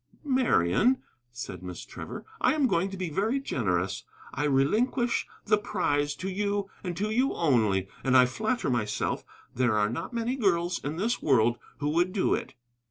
"Marian," 0.25 0.97
said 1.31 1.61
Miss 1.61 1.85
Trevor, 1.85 2.25
"I 2.41 2.55
am 2.55 2.65
going 2.65 2.89
to 2.89 2.97
be 2.97 3.11
very 3.11 3.39
generous. 3.39 4.03
I 4.33 4.45
relinquish 4.45 5.27
the 5.45 5.59
prize 5.59 6.15
to 6.15 6.27
you, 6.27 6.71
and 6.83 6.97
to 6.97 7.11
you 7.11 7.35
only. 7.35 7.87
And 8.03 8.17
I 8.17 8.25
flatter 8.25 8.71
myself 8.71 9.23
there 9.53 9.77
are 9.77 9.91
not 9.91 10.11
many 10.11 10.35
girls 10.35 10.83
in 10.83 10.95
this 10.97 11.21
world 11.21 11.59
who 11.77 11.89
would 11.89 12.13
do 12.13 12.33
it." 12.33 12.55